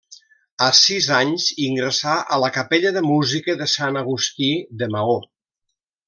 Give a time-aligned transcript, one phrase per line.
[0.67, 4.49] A sis anys ingressà a la capella de música de Sant Agustí,
[4.81, 5.19] de Maó.